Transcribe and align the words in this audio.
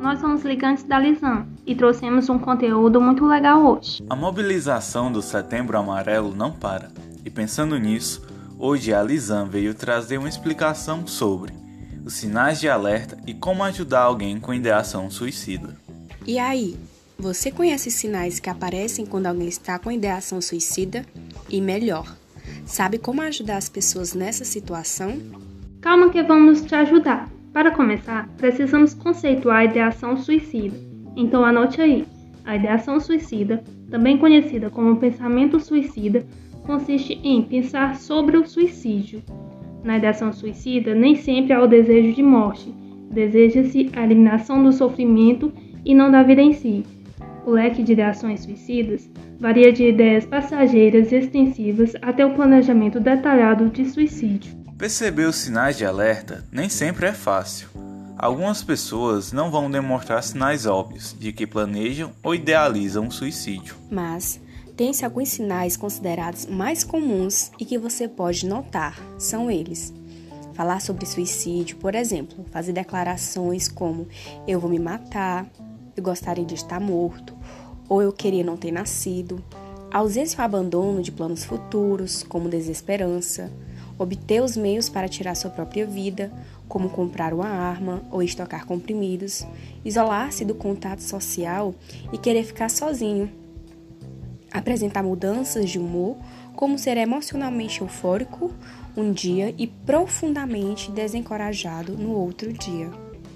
nós 0.00 0.18
somos 0.18 0.42
ligantes 0.42 0.82
da 0.84 0.98
Lisan 0.98 1.46
e 1.66 1.74
trouxemos 1.74 2.28
um 2.30 2.38
conteúdo 2.38 3.00
muito 3.00 3.26
legal 3.26 3.62
hoje. 3.64 4.02
A 4.08 4.16
mobilização 4.16 5.12
do 5.12 5.20
Setembro 5.20 5.78
Amarelo 5.78 6.34
não 6.34 6.50
para, 6.50 6.90
e 7.22 7.28
pensando 7.28 7.78
nisso, 7.78 8.26
hoje 8.58 8.94
a 8.94 9.02
Lisan 9.02 9.44
veio 9.46 9.74
trazer 9.74 10.16
uma 10.16 10.28
explicação 10.28 11.06
sobre 11.06 11.52
os 12.02 12.14
sinais 12.14 12.58
de 12.58 12.68
alerta 12.68 13.18
e 13.26 13.34
como 13.34 13.62
ajudar 13.62 14.00
alguém 14.00 14.40
com 14.40 14.54
ideação 14.54 15.10
suicida. 15.10 15.76
E 16.26 16.38
aí, 16.38 16.78
você 17.18 17.50
conhece 17.50 17.90
sinais 17.90 18.40
que 18.40 18.48
aparecem 18.48 19.04
quando 19.04 19.26
alguém 19.26 19.48
está 19.48 19.78
com 19.78 19.92
ideação 19.92 20.40
suicida? 20.40 21.04
E 21.50 21.60
melhor, 21.60 22.16
sabe 22.64 22.96
como 22.96 23.20
ajudar 23.20 23.58
as 23.58 23.68
pessoas 23.68 24.14
nessa 24.14 24.46
situação? 24.46 25.20
Calma 25.82 26.08
que 26.08 26.22
vamos 26.22 26.62
te 26.62 26.74
ajudar. 26.74 27.29
Para 27.52 27.72
começar, 27.72 28.28
precisamos 28.36 28.94
conceituar 28.94 29.58
a 29.58 29.64
ideação 29.64 30.16
suicida. 30.16 30.76
Então 31.16 31.44
anote 31.44 31.80
aí. 31.80 32.04
A 32.44 32.54
ideação 32.54 33.00
suicida, 33.00 33.62
também 33.90 34.16
conhecida 34.16 34.70
como 34.70 34.96
pensamento 34.96 35.58
suicida, 35.58 36.24
consiste 36.64 37.20
em 37.24 37.42
pensar 37.42 37.96
sobre 37.96 38.36
o 38.36 38.46
suicídio. 38.46 39.22
Na 39.82 39.98
ideação 39.98 40.32
suicida, 40.32 40.94
nem 40.94 41.16
sempre 41.16 41.52
há 41.52 41.62
o 41.62 41.66
desejo 41.66 42.14
de 42.14 42.22
morte. 42.22 42.72
Deseja-se 43.10 43.90
a 43.94 44.04
eliminação 44.04 44.62
do 44.62 44.72
sofrimento 44.72 45.52
e 45.84 45.92
não 45.92 46.10
da 46.10 46.22
vida 46.22 46.40
em 46.40 46.52
si. 46.52 46.84
O 47.44 47.50
leque 47.50 47.82
de 47.82 47.94
ideações 47.94 48.40
suicidas 48.44 49.10
varia 49.40 49.72
de 49.72 49.88
ideias 49.88 50.24
passageiras 50.24 51.10
e 51.10 51.16
extensivas 51.16 51.94
até 52.00 52.24
o 52.24 52.34
planejamento 52.34 53.00
detalhado 53.00 53.68
de 53.70 53.84
suicídio. 53.86 54.59
Perceber 54.80 55.26
os 55.26 55.36
sinais 55.36 55.76
de 55.76 55.84
alerta 55.84 56.42
nem 56.50 56.70
sempre 56.70 57.04
é 57.04 57.12
fácil. 57.12 57.68
Algumas 58.16 58.62
pessoas 58.62 59.30
não 59.30 59.50
vão 59.50 59.70
demonstrar 59.70 60.22
sinais 60.22 60.64
óbvios 60.64 61.14
de 61.20 61.34
que 61.34 61.46
planejam 61.46 62.12
ou 62.22 62.34
idealizam 62.34 63.04
um 63.04 63.10
suicídio. 63.10 63.76
Mas 63.90 64.40
tem-se 64.78 65.04
alguns 65.04 65.28
sinais 65.28 65.76
considerados 65.76 66.46
mais 66.46 66.82
comuns 66.82 67.50
e 67.60 67.66
que 67.66 67.76
você 67.76 68.08
pode 68.08 68.46
notar. 68.46 68.98
São 69.18 69.50
eles: 69.50 69.92
falar 70.54 70.80
sobre 70.80 71.04
suicídio, 71.04 71.76
por 71.76 71.94
exemplo, 71.94 72.46
fazer 72.50 72.72
declarações 72.72 73.68
como 73.68 74.08
eu 74.48 74.58
vou 74.58 74.70
me 74.70 74.78
matar, 74.78 75.46
eu 75.94 76.02
gostaria 76.02 76.46
de 76.46 76.54
estar 76.54 76.80
morto, 76.80 77.36
ou 77.86 78.00
eu 78.00 78.14
queria 78.14 78.42
não 78.42 78.56
ter 78.56 78.72
nascido, 78.72 79.44
ausência 79.92 80.38
ou 80.38 80.44
abandono 80.46 81.02
de 81.02 81.12
planos 81.12 81.44
futuros, 81.44 82.22
como 82.22 82.48
desesperança 82.48 83.52
obter 84.02 84.42
os 84.42 84.56
meios 84.56 84.88
para 84.88 85.08
tirar 85.08 85.34
sua 85.34 85.50
própria 85.50 85.86
vida, 85.86 86.32
como 86.66 86.88
comprar 86.88 87.34
uma 87.34 87.48
arma 87.48 88.02
ou 88.10 88.22
estocar 88.22 88.64
comprimidos, 88.64 89.46
isolar-se 89.84 90.42
do 90.42 90.54
contato 90.54 91.02
social 91.02 91.74
e 92.10 92.16
querer 92.16 92.44
ficar 92.44 92.70
sozinho, 92.70 93.30
apresentar 94.50 95.02
mudanças 95.02 95.68
de 95.68 95.78
humor, 95.78 96.16
como 96.56 96.78
ser 96.78 96.96
emocionalmente 96.96 97.82
eufórico 97.82 98.50
um 98.96 99.12
dia 99.12 99.54
e 99.58 99.66
profundamente 99.66 100.90
desencorajado 100.90 101.92
no 101.92 102.12
outro 102.12 102.52
dia. 102.52 102.90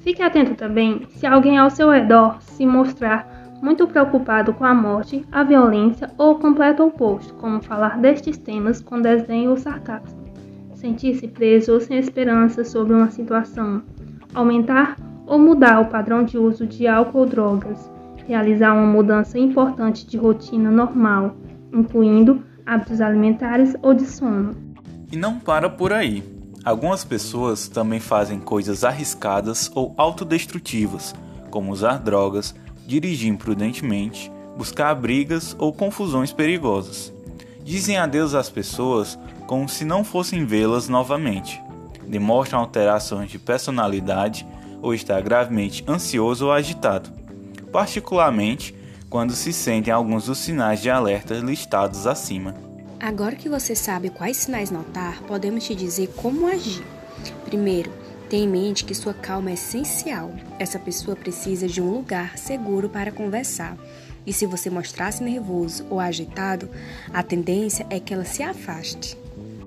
Fique 0.00 0.22
atento 0.22 0.54
também 0.54 1.06
se 1.16 1.26
alguém 1.26 1.56
ao 1.56 1.70
seu 1.70 1.90
redor 1.90 2.42
se 2.42 2.66
mostrar 2.66 3.56
muito 3.62 3.86
preocupado 3.86 4.52
com 4.54 4.64
a 4.64 4.74
morte, 4.74 5.24
a 5.32 5.42
violência 5.42 6.10
ou 6.18 6.32
o 6.32 6.38
completo 6.38 6.84
oposto, 6.84 7.34
como 7.34 7.62
falar 7.62 7.98
destes 7.98 8.38
temas 8.38 8.80
com 8.80 9.00
desdém 9.00 9.48
ou 9.48 9.56
sarcasmo 9.56 10.17
sentir-se 10.78 11.26
preso 11.26 11.72
ou 11.72 11.80
sem 11.80 11.98
esperança 11.98 12.64
sobre 12.64 12.94
uma 12.94 13.10
situação, 13.10 13.82
aumentar 14.32 14.96
ou 15.26 15.38
mudar 15.38 15.80
o 15.80 15.86
padrão 15.86 16.24
de 16.24 16.38
uso 16.38 16.66
de 16.66 16.86
álcool 16.86 17.18
ou 17.20 17.26
drogas, 17.26 17.90
realizar 18.26 18.72
uma 18.72 18.86
mudança 18.86 19.38
importante 19.38 20.06
de 20.06 20.16
rotina 20.16 20.70
normal, 20.70 21.36
incluindo 21.72 22.42
hábitos 22.64 23.00
alimentares 23.00 23.74
ou 23.82 23.92
de 23.92 24.06
sono. 24.06 24.54
E 25.10 25.16
não 25.16 25.38
para 25.38 25.68
por 25.68 25.92
aí. 25.92 26.22
Algumas 26.64 27.04
pessoas 27.04 27.68
também 27.68 27.98
fazem 27.98 28.38
coisas 28.38 28.84
arriscadas 28.84 29.70
ou 29.74 29.94
autodestrutivas, 29.96 31.14
como 31.50 31.72
usar 31.72 31.98
drogas, 31.98 32.54
dirigir 32.86 33.30
imprudentemente, 33.30 34.30
buscar 34.56 34.94
brigas 34.94 35.56
ou 35.58 35.72
confusões 35.72 36.32
perigosas. 36.32 37.12
Dizem 37.68 37.98
adeus 37.98 38.32
às 38.32 38.48
pessoas 38.48 39.18
como 39.46 39.68
se 39.68 39.84
não 39.84 40.02
fossem 40.02 40.46
vê-las 40.46 40.88
novamente. 40.88 41.62
Demonstram 42.06 42.60
alterações 42.60 43.30
de 43.30 43.38
personalidade 43.38 44.46
ou 44.80 44.94
está 44.94 45.20
gravemente 45.20 45.84
ansioso 45.86 46.46
ou 46.46 46.52
agitado, 46.52 47.10
particularmente 47.70 48.74
quando 49.10 49.34
se 49.34 49.52
sentem 49.52 49.92
alguns 49.92 50.24
dos 50.24 50.38
sinais 50.38 50.80
de 50.80 50.88
alerta 50.88 51.34
listados 51.34 52.06
acima. 52.06 52.54
Agora 52.98 53.36
que 53.36 53.50
você 53.50 53.76
sabe 53.76 54.08
quais 54.08 54.38
sinais 54.38 54.70
notar, 54.70 55.20
podemos 55.24 55.62
te 55.62 55.74
dizer 55.74 56.08
como 56.16 56.46
agir. 56.46 56.86
Primeiro, 57.44 57.92
tenha 58.30 58.44
em 58.44 58.48
mente 58.48 58.82
que 58.82 58.94
sua 58.94 59.12
calma 59.12 59.50
é 59.50 59.54
essencial. 59.54 60.32
Essa 60.58 60.78
pessoa 60.78 61.14
precisa 61.14 61.68
de 61.68 61.82
um 61.82 61.90
lugar 61.90 62.38
seguro 62.38 62.88
para 62.88 63.12
conversar. 63.12 63.76
E 64.26 64.32
se 64.32 64.46
você 64.46 64.68
mostrar-se 64.68 65.22
nervoso 65.22 65.86
ou 65.88 66.00
agitado, 66.00 66.68
a 67.12 67.22
tendência 67.22 67.86
é 67.90 67.98
que 67.98 68.12
ela 68.12 68.24
se 68.24 68.42
afaste. 68.42 69.16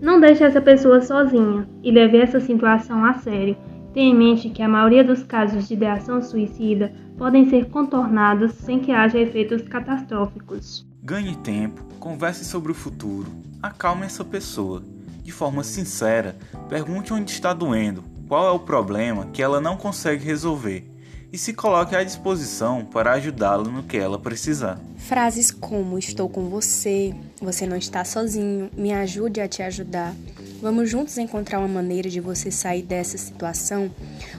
Não 0.01 0.19
deixe 0.19 0.44
essa 0.44 0.59
pessoa 0.59 1.01
sozinha 1.01 1.67
e 1.84 1.91
leve 1.91 2.17
essa 2.17 2.39
situação 2.39 3.06
a 3.06 3.13
sério. 3.16 3.56
Tenha 3.94 4.12
em 4.12 4.17
mente 4.17 4.50
que 4.50 4.63
a 4.63 4.67
maioria 4.67 5.03
dos 5.03 5.23
casos 5.23 5.67
de 5.67 5.75
ideação 5.75 6.22
suicida 6.22 6.91
podem 7.17 7.50
ser 7.50 7.69
contornados 7.69 8.53
sem 8.53 8.79
que 8.79 8.91
haja 8.91 9.19
efeitos 9.19 9.62
catastróficos. 9.63 10.88
Ganhe 11.03 11.35
tempo, 11.38 11.83
converse 12.00 12.44
sobre 12.44 12.72
o 12.72 12.75
futuro, 12.75 13.31
acalme 13.62 14.06
essa 14.06 14.23
pessoa. 14.23 14.81
De 15.22 15.31
forma 15.31 15.63
sincera, 15.63 16.35
pergunte 16.68 17.13
onde 17.13 17.29
está 17.29 17.53
doendo, 17.53 18.03
qual 18.28 18.47
é 18.47 18.51
o 18.51 18.59
problema 18.59 19.28
que 19.28 19.41
ela 19.41 19.62
não 19.62 19.78
consegue 19.78 20.25
resolver 20.25 20.91
e 21.31 21.38
se 21.38 21.53
coloque 21.53 21.96
à 21.96 22.03
disposição 22.03 22.84
para 22.84 23.14
ajudá-la 23.14 23.64
no 23.64 23.84
que 23.84 23.97
ela 23.97 24.19
precisar. 24.19 24.78
Frases 24.97 25.50
como 25.50 25.97
estou 25.97 26.28
com 26.28 26.50
você, 26.50 27.14
você 27.42 27.66
não 27.66 27.78
está 27.78 28.03
sozinho, 28.03 28.69
me 28.75 28.92
ajude 28.92 29.40
a 29.40 29.47
te 29.47 29.64
ajudar. 29.64 30.14
Vamos 30.62 30.90
juntos 30.90 31.18
encontrar 31.18 31.59
uma 31.59 31.68
maneira 31.68 32.09
de 32.09 32.19
você 32.19 32.52
sair 32.52 32.84
dessa 32.84 33.18
situação 33.18 33.90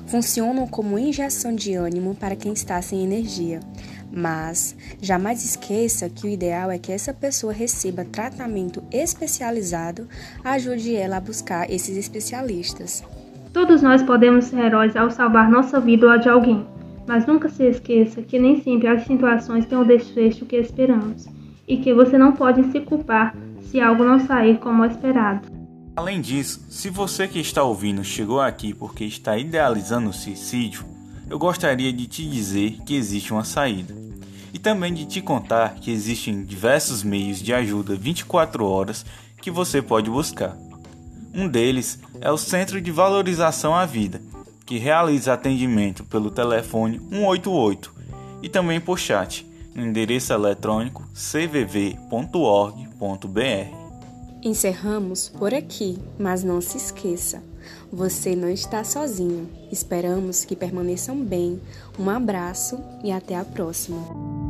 funcionam 0.06 0.66
como 0.66 0.98
injeção 0.98 1.54
de 1.54 1.74
ânimo 1.74 2.14
para 2.14 2.36
quem 2.36 2.52
está 2.52 2.80
sem 2.82 3.02
energia. 3.02 3.60
Mas 4.14 4.76
jamais 5.00 5.42
esqueça 5.42 6.10
que 6.10 6.26
o 6.26 6.30
ideal 6.30 6.70
é 6.70 6.78
que 6.78 6.92
essa 6.92 7.14
pessoa 7.14 7.52
receba 7.52 8.04
tratamento 8.04 8.82
especializado, 8.92 10.06
ajude 10.44 10.94
ela 10.94 11.16
a 11.16 11.20
buscar 11.20 11.70
esses 11.70 11.96
especialistas. 11.96 13.02
Todos 13.54 13.80
nós 13.80 14.02
podemos 14.02 14.46
ser 14.46 14.58
heróis 14.58 14.94
ao 14.96 15.10
salvar 15.10 15.50
nossa 15.50 15.80
vida 15.80 16.06
ou 16.06 16.12
a 16.12 16.18
de 16.18 16.28
alguém. 16.28 16.66
Mas 17.06 17.26
nunca 17.26 17.48
se 17.48 17.64
esqueça 17.64 18.22
que 18.22 18.38
nem 18.38 18.62
sempre 18.62 18.88
as 18.88 19.04
situações 19.04 19.66
têm 19.66 19.78
o 19.78 19.84
desfecho 19.84 20.46
que 20.46 20.56
esperamos 20.56 21.26
e 21.66 21.76
que 21.78 21.92
você 21.92 22.16
não 22.16 22.32
pode 22.32 22.64
se 22.70 22.80
culpar 22.80 23.34
se 23.60 23.80
algo 23.80 24.04
não 24.04 24.20
sair 24.20 24.58
como 24.58 24.84
esperado. 24.84 25.48
Além 25.96 26.20
disso, 26.20 26.64
se 26.70 26.88
você 26.88 27.28
que 27.28 27.38
está 27.38 27.62
ouvindo 27.62 28.02
chegou 28.02 28.40
aqui 28.40 28.72
porque 28.72 29.04
está 29.04 29.36
idealizando 29.36 30.10
o 30.10 30.12
suicídio, 30.12 30.84
eu 31.28 31.38
gostaria 31.38 31.92
de 31.92 32.06
te 32.06 32.28
dizer 32.28 32.78
que 32.84 32.94
existe 32.94 33.32
uma 33.32 33.44
saída. 33.44 33.94
E 34.52 34.58
também 34.58 34.92
de 34.92 35.06
te 35.06 35.20
contar 35.20 35.76
que 35.76 35.90
existem 35.90 36.44
diversos 36.44 37.02
meios 37.02 37.40
de 37.40 37.54
ajuda 37.54 37.96
24 37.96 38.64
horas 38.64 39.04
que 39.40 39.50
você 39.50 39.80
pode 39.80 40.10
buscar. 40.10 40.56
Um 41.34 41.48
deles 41.48 41.98
é 42.20 42.30
o 42.30 42.36
Centro 42.36 42.80
de 42.80 42.90
Valorização 42.90 43.74
à 43.74 43.86
Vida, 43.86 44.20
que 44.72 44.78
realiza 44.78 45.34
atendimento 45.34 46.02
pelo 46.02 46.30
telefone 46.30 46.98
188 46.98 47.92
e 48.42 48.48
também 48.48 48.80
por 48.80 48.98
chat 48.98 49.46
no 49.74 49.84
endereço 49.84 50.32
eletrônico 50.32 51.06
cvv.org.br. 51.12 52.00
Encerramos 54.42 55.28
por 55.28 55.52
aqui, 55.52 55.98
mas 56.18 56.42
não 56.42 56.62
se 56.62 56.78
esqueça, 56.78 57.42
você 57.92 58.34
não 58.34 58.48
está 58.48 58.82
sozinho. 58.82 59.46
Esperamos 59.70 60.42
que 60.42 60.56
permaneçam 60.56 61.22
bem. 61.22 61.60
Um 61.98 62.08
abraço 62.08 62.80
e 63.04 63.12
até 63.12 63.36
a 63.36 63.44
próxima. 63.44 64.41